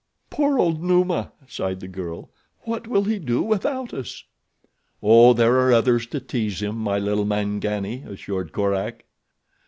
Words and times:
"Poor 0.31 0.57
old 0.57 0.81
Numa," 0.81 1.31
sighed 1.47 1.79
the 1.79 1.87
girl. 1.87 2.31
"What 2.61 2.87
will 2.87 3.03
he 3.03 3.19
do 3.19 3.43
without 3.43 3.93
us?" 3.93 4.23
"Oh, 5.03 5.33
there 5.33 5.59
are 5.59 5.71
others 5.71 6.07
to 6.07 6.19
tease 6.19 6.59
him, 6.59 6.75
my 6.75 6.97
little 6.97 7.23
Mangani," 7.23 8.05
assured 8.07 8.51
Korak. 8.51 9.05